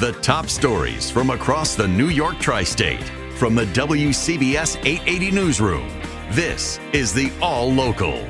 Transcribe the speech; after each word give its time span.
The 0.00 0.12
top 0.22 0.48
stories 0.48 1.10
from 1.10 1.28
across 1.28 1.74
the 1.74 1.86
New 1.86 2.08
York 2.08 2.38
tri 2.38 2.62
state 2.62 3.04
from 3.34 3.54
the 3.54 3.66
WCBS 3.66 4.82
880 4.82 5.30
Newsroom. 5.30 5.86
This 6.30 6.80
is 6.94 7.12
the 7.12 7.30
All 7.42 7.70
Local. 7.70 8.26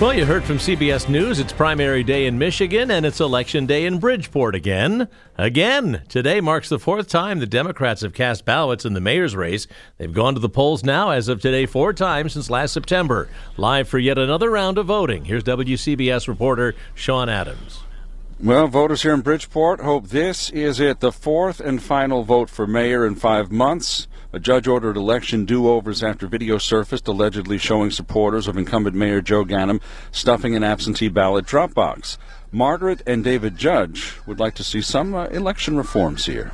Well, 0.00 0.14
you 0.14 0.24
heard 0.24 0.44
from 0.44 0.58
CBS 0.58 1.08
News. 1.08 1.40
It's 1.40 1.52
primary 1.52 2.04
day 2.04 2.26
in 2.26 2.38
Michigan 2.38 2.92
and 2.92 3.04
it's 3.04 3.18
election 3.18 3.66
day 3.66 3.84
in 3.84 3.98
Bridgeport 3.98 4.54
again. 4.54 5.08
Again. 5.36 6.02
Today 6.08 6.40
marks 6.40 6.68
the 6.68 6.78
fourth 6.78 7.08
time 7.08 7.40
the 7.40 7.46
Democrats 7.46 8.02
have 8.02 8.14
cast 8.14 8.44
ballots 8.44 8.84
in 8.84 8.92
the 8.92 9.00
mayor's 9.00 9.34
race. 9.34 9.66
They've 9.98 10.14
gone 10.14 10.34
to 10.34 10.40
the 10.40 10.48
polls 10.48 10.84
now, 10.84 11.10
as 11.10 11.26
of 11.26 11.40
today, 11.40 11.66
four 11.66 11.92
times 11.92 12.34
since 12.34 12.48
last 12.48 12.72
September. 12.74 13.28
Live 13.56 13.88
for 13.88 13.98
yet 13.98 14.18
another 14.18 14.50
round 14.50 14.78
of 14.78 14.86
voting. 14.86 15.24
Here's 15.24 15.42
WCBS 15.42 16.28
reporter 16.28 16.76
Sean 16.94 17.28
Adams. 17.28 17.80
Well, 18.42 18.68
voters 18.68 19.02
here 19.02 19.12
in 19.12 19.20
Bridgeport 19.20 19.82
hope 19.82 20.08
this 20.08 20.48
is 20.48 20.80
it, 20.80 21.00
the 21.00 21.12
fourth 21.12 21.60
and 21.60 21.82
final 21.82 22.22
vote 22.22 22.48
for 22.48 22.66
mayor 22.66 23.04
in 23.04 23.14
five 23.16 23.52
months. 23.52 24.08
A 24.32 24.40
judge 24.40 24.66
ordered 24.66 24.96
election 24.96 25.44
do 25.44 25.68
overs 25.68 26.02
after 26.02 26.26
video 26.26 26.56
surfaced 26.56 27.06
allegedly 27.06 27.58
showing 27.58 27.90
supporters 27.90 28.48
of 28.48 28.56
incumbent 28.56 28.96
Mayor 28.96 29.20
Joe 29.20 29.44
Ganim 29.44 29.82
stuffing 30.10 30.56
an 30.56 30.64
absentee 30.64 31.08
ballot 31.08 31.44
drop 31.44 31.74
box. 31.74 32.16
Margaret 32.50 33.02
and 33.06 33.22
David 33.22 33.58
Judge 33.58 34.14
would 34.24 34.40
like 34.40 34.54
to 34.54 34.64
see 34.64 34.80
some 34.80 35.14
uh, 35.14 35.26
election 35.26 35.76
reforms 35.76 36.24
here 36.24 36.50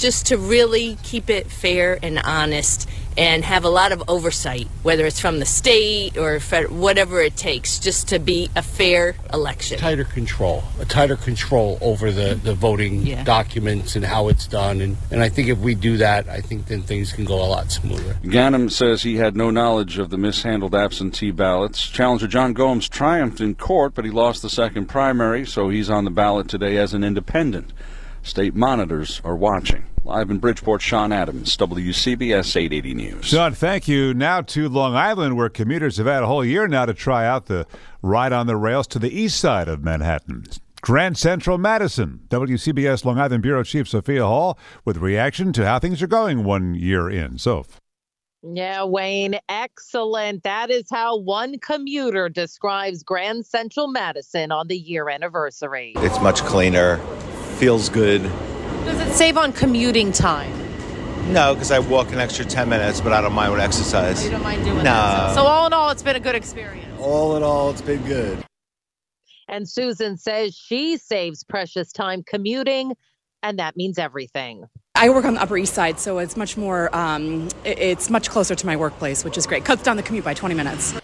just 0.00 0.26
to 0.26 0.38
really 0.38 0.96
keep 1.02 1.28
it 1.30 1.50
fair 1.50 1.98
and 2.02 2.18
honest 2.18 2.88
and 3.16 3.44
have 3.44 3.64
a 3.64 3.68
lot 3.68 3.92
of 3.92 4.02
oversight, 4.08 4.66
whether 4.82 5.04
it's 5.04 5.20
from 5.20 5.40
the 5.40 5.44
state 5.44 6.16
or 6.16 6.38
whatever 6.70 7.20
it 7.20 7.36
takes, 7.36 7.78
just 7.78 8.08
to 8.08 8.18
be 8.18 8.48
a 8.56 8.62
fair 8.62 9.14
election. 9.32 9.78
Tighter 9.78 10.04
control, 10.04 10.64
a 10.80 10.84
tighter 10.84 11.16
control 11.16 11.76
over 11.80 12.10
the, 12.10 12.40
the 12.42 12.54
voting 12.54 13.06
yeah. 13.06 13.22
documents 13.24 13.96
and 13.96 14.04
how 14.04 14.28
it's 14.28 14.46
done. 14.46 14.80
And, 14.80 14.96
and 15.10 15.22
I 15.22 15.28
think 15.28 15.48
if 15.48 15.58
we 15.58 15.74
do 15.74 15.98
that, 15.98 16.28
I 16.28 16.40
think 16.40 16.66
then 16.66 16.82
things 16.82 17.12
can 17.12 17.24
go 17.24 17.34
a 17.34 17.44
lot 17.44 17.70
smoother. 17.70 18.14
Ganim 18.24 18.70
says 18.70 19.02
he 19.02 19.16
had 19.16 19.36
no 19.36 19.50
knowledge 19.50 19.98
of 19.98 20.10
the 20.10 20.16
mishandled 20.16 20.74
absentee 20.74 21.30
ballots. 21.30 21.86
Challenger 21.86 22.26
John 22.26 22.52
Gomes 22.52 22.88
triumphed 22.88 23.40
in 23.40 23.54
court, 23.54 23.94
but 23.94 24.04
he 24.04 24.10
lost 24.10 24.40
the 24.40 24.50
second 24.50 24.86
primary, 24.86 25.44
so 25.44 25.68
he's 25.68 25.90
on 25.90 26.04
the 26.04 26.10
ballot 26.10 26.48
today 26.48 26.76
as 26.76 26.94
an 26.94 27.04
independent. 27.04 27.72
State 28.22 28.54
monitors 28.54 29.20
are 29.24 29.36
watching. 29.36 29.84
Live 30.02 30.30
in 30.30 30.38
Bridgeport, 30.38 30.80
Sean 30.80 31.12
Adams, 31.12 31.58
WCBS 31.58 32.56
880 32.56 32.94
News. 32.94 33.26
Sean, 33.26 33.52
thank 33.52 33.86
you. 33.86 34.14
Now 34.14 34.40
to 34.40 34.66
Long 34.66 34.94
Island, 34.94 35.36
where 35.36 35.50
commuters 35.50 35.98
have 35.98 36.06
had 36.06 36.22
a 36.22 36.26
whole 36.26 36.44
year 36.44 36.66
now 36.66 36.86
to 36.86 36.94
try 36.94 37.26
out 37.26 37.46
the 37.46 37.66
ride 38.00 38.32
on 38.32 38.46
the 38.46 38.56
rails 38.56 38.86
to 38.88 38.98
the 38.98 39.10
east 39.10 39.38
side 39.38 39.68
of 39.68 39.84
Manhattan. 39.84 40.46
Grand 40.80 41.18
Central 41.18 41.58
Madison. 41.58 42.20
WCBS 42.30 43.04
Long 43.04 43.18
Island 43.18 43.42
Bureau 43.42 43.62
Chief 43.62 43.86
Sophia 43.86 44.24
Hall 44.24 44.58
with 44.86 44.96
reaction 44.96 45.52
to 45.52 45.66
how 45.66 45.78
things 45.78 46.00
are 46.02 46.06
going 46.06 46.44
one 46.44 46.74
year 46.74 47.10
in. 47.10 47.36
So. 47.36 47.66
Yeah, 48.42 48.84
Wayne, 48.84 49.38
excellent. 49.50 50.44
That 50.44 50.70
is 50.70 50.84
how 50.90 51.18
one 51.18 51.58
commuter 51.58 52.30
describes 52.30 53.02
Grand 53.02 53.44
Central 53.44 53.88
Madison 53.88 54.50
on 54.50 54.68
the 54.68 54.78
year 54.78 55.10
anniversary. 55.10 55.92
It's 55.96 56.18
much 56.22 56.40
cleaner, 56.40 56.96
feels 57.58 57.90
good 57.90 58.32
does 58.84 59.00
it 59.00 59.12
save 59.12 59.36
on 59.36 59.52
commuting 59.52 60.12
time? 60.12 60.52
No, 61.32 61.54
because 61.54 61.70
I 61.70 61.78
walk 61.78 62.12
an 62.12 62.18
extra 62.18 62.44
10 62.44 62.68
minutes, 62.68 63.00
but 63.00 63.12
I 63.12 63.20
don't 63.20 63.32
mind 63.32 63.52
with 63.52 63.60
exercise. 63.60 64.20
Oh, 64.20 64.24
you 64.24 64.30
don't 64.30 64.42
mind 64.42 64.64
doing 64.64 64.78
no. 64.78 64.84
that? 64.84 65.34
So, 65.34 65.42
all 65.42 65.66
in 65.66 65.72
all, 65.72 65.90
it's 65.90 66.02
been 66.02 66.16
a 66.16 66.20
good 66.20 66.34
experience. 66.34 66.98
All 67.00 67.36
in 67.36 67.42
all, 67.42 67.70
it's 67.70 67.82
been 67.82 68.02
good. 68.02 68.42
And 69.48 69.68
Susan 69.68 70.16
says 70.16 70.56
she 70.56 70.96
saves 70.96 71.44
precious 71.44 71.92
time 71.92 72.22
commuting, 72.22 72.94
and 73.42 73.58
that 73.58 73.76
means 73.76 73.98
everything. 73.98 74.64
I 74.94 75.10
work 75.10 75.24
on 75.24 75.34
the 75.34 75.42
Upper 75.42 75.56
East 75.56 75.74
Side, 75.74 75.98
so 75.98 76.18
it's 76.18 76.36
much 76.36 76.56
more, 76.56 76.94
um, 76.94 77.48
it's 77.64 78.10
much 78.10 78.28
closer 78.28 78.54
to 78.54 78.66
my 78.66 78.76
workplace, 78.76 79.24
which 79.24 79.38
is 79.38 79.46
great. 79.46 79.64
Cuts 79.64 79.82
down 79.82 79.96
the 79.96 80.02
commute 80.02 80.24
by 80.24 80.34
20 80.34 80.54
minutes. 80.54 80.94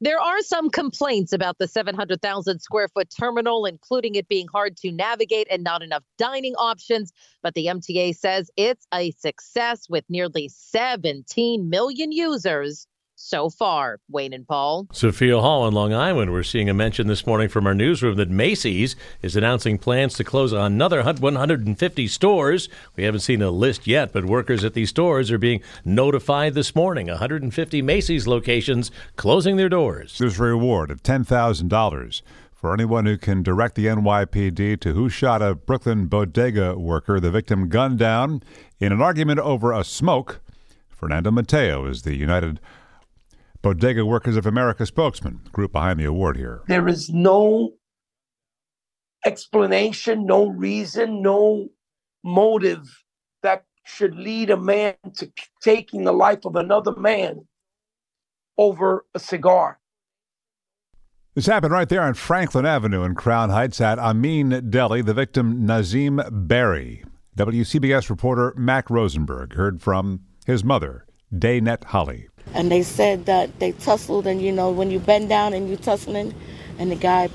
There 0.00 0.20
are 0.20 0.40
some 0.42 0.70
complaints 0.70 1.32
about 1.32 1.58
the 1.58 1.66
700,000 1.66 2.60
square 2.60 2.86
foot 2.86 3.08
terminal, 3.10 3.66
including 3.66 4.14
it 4.14 4.28
being 4.28 4.46
hard 4.46 4.76
to 4.78 4.92
navigate 4.92 5.48
and 5.50 5.64
not 5.64 5.82
enough 5.82 6.04
dining 6.18 6.54
options. 6.54 7.12
But 7.42 7.54
the 7.54 7.66
MTA 7.66 8.14
says 8.14 8.48
it's 8.56 8.86
a 8.94 9.10
success 9.12 9.88
with 9.88 10.04
nearly 10.08 10.50
17 10.50 11.68
million 11.68 12.12
users 12.12 12.86
so 13.18 13.50
far. 13.50 14.00
Wayne 14.08 14.32
and 14.32 14.46
Paul. 14.46 14.86
Sophia 14.92 15.40
Hall 15.40 15.66
in 15.66 15.74
Long 15.74 15.92
Island. 15.92 16.32
We're 16.32 16.42
seeing 16.42 16.70
a 16.70 16.74
mention 16.74 17.08
this 17.08 17.26
morning 17.26 17.48
from 17.48 17.66
our 17.66 17.74
newsroom 17.74 18.16
that 18.16 18.30
Macy's 18.30 18.96
is 19.22 19.36
announcing 19.36 19.76
plans 19.76 20.14
to 20.14 20.24
close 20.24 20.52
another 20.52 21.02
150 21.02 22.08
stores. 22.08 22.68
We 22.96 23.04
haven't 23.04 23.20
seen 23.20 23.42
a 23.42 23.50
list 23.50 23.86
yet, 23.86 24.12
but 24.12 24.24
workers 24.24 24.64
at 24.64 24.74
these 24.74 24.90
stores 24.90 25.30
are 25.30 25.38
being 25.38 25.62
notified 25.84 26.54
this 26.54 26.74
morning. 26.74 27.08
150 27.08 27.82
Macy's 27.82 28.26
locations 28.26 28.90
closing 29.16 29.56
their 29.56 29.68
doors. 29.68 30.16
There's 30.18 30.38
a 30.38 30.44
reward 30.44 30.90
of 30.90 31.02
$10,000 31.02 32.22
for 32.54 32.74
anyone 32.74 33.06
who 33.06 33.16
can 33.16 33.42
direct 33.42 33.74
the 33.74 33.86
NYPD 33.86 34.80
to 34.80 34.92
who 34.92 35.08
shot 35.08 35.42
a 35.42 35.54
Brooklyn 35.54 36.06
bodega 36.06 36.78
worker. 36.78 37.20
The 37.20 37.30
victim 37.30 37.68
gunned 37.68 37.98
down 37.98 38.42
in 38.78 38.92
an 38.92 39.02
argument 39.02 39.40
over 39.40 39.72
a 39.72 39.84
smoke. 39.84 40.40
Fernando 40.88 41.30
Mateo 41.30 41.86
is 41.86 42.02
the 42.02 42.16
United 42.16 42.58
Bodega 43.62 44.04
Workers 44.04 44.36
of 44.36 44.46
America 44.46 44.86
spokesman, 44.86 45.40
group 45.52 45.72
behind 45.72 45.98
the 45.98 46.04
award 46.04 46.36
here. 46.36 46.62
There 46.68 46.86
is 46.88 47.10
no 47.10 47.74
explanation, 49.26 50.26
no 50.26 50.46
reason, 50.46 51.22
no 51.22 51.68
motive 52.24 53.04
that 53.42 53.64
should 53.84 54.14
lead 54.14 54.50
a 54.50 54.56
man 54.56 54.94
to 55.16 55.30
taking 55.60 56.04
the 56.04 56.12
life 56.12 56.44
of 56.44 56.56
another 56.56 56.94
man 56.96 57.46
over 58.56 59.04
a 59.14 59.18
cigar. 59.18 59.80
This 61.34 61.46
happened 61.46 61.72
right 61.72 61.88
there 61.88 62.02
on 62.02 62.14
Franklin 62.14 62.66
Avenue 62.66 63.04
in 63.04 63.14
Crown 63.14 63.50
Heights 63.50 63.80
at 63.80 63.98
Amin 63.98 64.70
Deli. 64.70 65.02
The 65.02 65.14
victim, 65.14 65.64
Nazim 65.64 66.20
Barry. 66.30 67.04
WCBS 67.36 68.10
reporter 68.10 68.52
Mac 68.56 68.90
Rosenberg 68.90 69.54
heard 69.54 69.80
from 69.80 70.22
his 70.46 70.64
mother, 70.64 71.06
Daynette 71.32 71.84
Holly 71.84 72.28
and 72.54 72.70
they 72.70 72.82
said 72.82 73.26
that 73.26 73.58
they 73.58 73.72
tussled, 73.72 74.26
and 74.26 74.40
you 74.40 74.52
know, 74.52 74.70
when 74.70 74.90
you 74.90 74.98
bend 74.98 75.28
down 75.28 75.52
and 75.52 75.68
you 75.68 75.76
tussling, 75.76 76.34
and 76.78 76.90
the 76.90 76.96
guy 76.96 77.28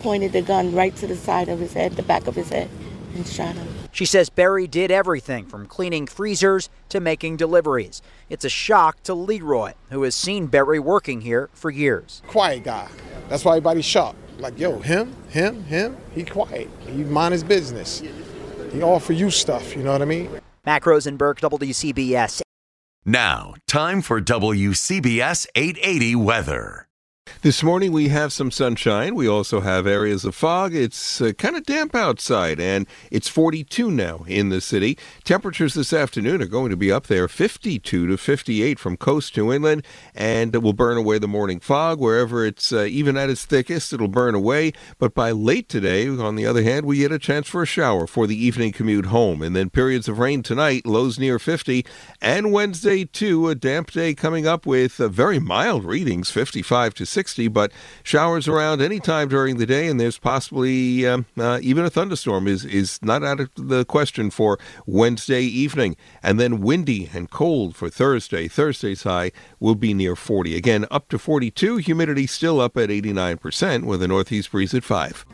pointed 0.00 0.32
the 0.32 0.42
gun 0.42 0.74
right 0.74 0.94
to 0.96 1.06
the 1.06 1.16
side 1.16 1.48
of 1.48 1.58
his 1.58 1.72
head, 1.72 1.92
the 1.96 2.02
back 2.02 2.26
of 2.26 2.34
his 2.34 2.48
head, 2.48 2.68
and 3.14 3.26
shot 3.26 3.54
him. 3.54 3.68
She 3.92 4.04
says 4.04 4.30
Barry 4.30 4.66
did 4.66 4.90
everything 4.90 5.46
from 5.46 5.66
cleaning 5.66 6.06
freezers 6.06 6.68
to 6.88 7.00
making 7.00 7.36
deliveries. 7.36 8.00
It's 8.28 8.44
a 8.44 8.48
shock 8.48 9.02
to 9.04 9.14
Leroy, 9.14 9.72
who 9.90 10.02
has 10.02 10.14
seen 10.14 10.46
Barry 10.46 10.78
working 10.78 11.22
here 11.22 11.50
for 11.52 11.70
years. 11.70 12.22
Quiet 12.28 12.64
guy. 12.64 12.88
That's 13.28 13.44
why 13.44 13.52
everybody's 13.52 13.84
shocked. 13.84 14.18
Like, 14.38 14.56
yo, 14.58 14.78
him, 14.78 15.16
him, 15.30 15.64
him, 15.64 15.96
he 16.14 16.24
quiet. 16.24 16.70
He 16.86 17.02
mind 17.02 17.32
his 17.32 17.42
business. 17.42 18.02
He 18.70 18.82
offer 18.82 19.12
you 19.12 19.30
stuff, 19.30 19.74
you 19.74 19.82
know 19.82 19.92
what 19.92 20.02
I 20.02 20.04
mean? 20.04 20.30
Mac 20.64 20.86
Rosenberg, 20.86 21.38
WCBS 21.38 22.42
now, 23.08 23.54
time 23.66 24.02
for 24.02 24.20
WCBS 24.20 25.46
880 25.54 26.14
weather. 26.16 26.87
This 27.42 27.62
morning 27.62 27.92
we 27.92 28.08
have 28.08 28.32
some 28.32 28.50
sunshine. 28.50 29.14
We 29.14 29.28
also 29.28 29.60
have 29.60 29.86
areas 29.86 30.24
of 30.24 30.34
fog. 30.34 30.74
It's 30.74 31.20
uh, 31.20 31.32
kind 31.38 31.54
of 31.54 31.64
damp 31.64 31.94
outside, 31.94 32.58
and 32.58 32.84
it's 33.12 33.28
42 33.28 33.92
now 33.92 34.24
in 34.26 34.48
the 34.48 34.60
city. 34.60 34.98
Temperatures 35.22 35.74
this 35.74 35.92
afternoon 35.92 36.42
are 36.42 36.46
going 36.46 36.70
to 36.70 36.76
be 36.76 36.90
up 36.90 37.06
there 37.06 37.28
52 37.28 38.08
to 38.08 38.16
58 38.16 38.80
from 38.80 38.96
coast 38.96 39.36
to 39.36 39.52
inland, 39.52 39.84
and 40.16 40.52
it 40.52 40.58
will 40.58 40.72
burn 40.72 40.96
away 40.96 41.18
the 41.18 41.28
morning 41.28 41.60
fog. 41.60 42.00
Wherever 42.00 42.44
it's 42.44 42.72
uh, 42.72 42.86
even 42.90 43.16
at 43.16 43.30
its 43.30 43.44
thickest, 43.44 43.92
it'll 43.92 44.08
burn 44.08 44.34
away. 44.34 44.72
But 44.98 45.14
by 45.14 45.30
late 45.30 45.68
today, 45.68 46.08
on 46.08 46.34
the 46.34 46.46
other 46.46 46.64
hand, 46.64 46.86
we 46.86 46.98
get 46.98 47.12
a 47.12 47.20
chance 47.20 47.46
for 47.46 47.62
a 47.62 47.66
shower 47.66 48.08
for 48.08 48.26
the 48.26 48.36
evening 48.36 48.72
commute 48.72 49.06
home, 49.06 49.42
and 49.42 49.54
then 49.54 49.70
periods 49.70 50.08
of 50.08 50.18
rain 50.18 50.42
tonight, 50.42 50.86
lows 50.86 51.20
near 51.20 51.38
50, 51.38 51.86
and 52.20 52.52
Wednesday 52.52 53.04
too, 53.04 53.48
a 53.48 53.54
damp 53.54 53.92
day 53.92 54.12
coming 54.12 54.44
up 54.44 54.66
with 54.66 55.00
uh, 55.00 55.06
very 55.06 55.38
mild 55.38 55.84
readings, 55.84 56.32
55 56.32 56.94
to 56.94 57.06
60. 57.06 57.17
60, 57.18 57.48
but 57.48 57.72
showers 58.04 58.46
around 58.46 58.80
any 58.80 59.00
time 59.00 59.28
during 59.28 59.56
the 59.56 59.66
day, 59.66 59.88
and 59.88 59.98
there's 59.98 60.18
possibly 60.18 61.04
um, 61.04 61.26
uh, 61.36 61.58
even 61.60 61.84
a 61.84 61.90
thunderstorm 61.90 62.46
is, 62.46 62.64
is 62.64 63.00
not 63.02 63.24
out 63.24 63.40
of 63.40 63.50
the 63.56 63.84
question 63.84 64.30
for 64.30 64.56
Wednesday 64.86 65.42
evening. 65.42 65.96
And 66.22 66.38
then 66.38 66.60
windy 66.60 67.10
and 67.12 67.28
cold 67.28 67.74
for 67.74 67.90
Thursday. 67.90 68.46
Thursday's 68.46 69.02
high 69.02 69.32
will 69.58 69.74
be 69.74 69.94
near 69.94 70.14
40. 70.14 70.56
Again, 70.56 70.86
up 70.92 71.08
to 71.08 71.18
42. 71.18 71.78
Humidity 71.78 72.28
still 72.28 72.60
up 72.60 72.76
at 72.76 72.88
89% 72.88 73.82
with 73.82 74.00
a 74.00 74.06
northeast 74.06 74.52
breeze 74.52 74.72
at 74.72 74.84
5. 74.84 75.26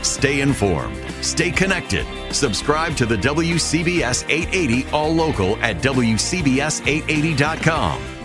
Stay 0.00 0.40
informed. 0.40 0.96
Stay 1.22 1.50
connected. 1.50 2.06
Subscribe 2.32 2.96
to 2.96 3.04
the 3.04 3.16
WCBS 3.16 4.24
880 4.30 4.86
All 4.92 5.14
Local 5.14 5.56
at 5.56 5.82
WCBS880.com 5.82 8.17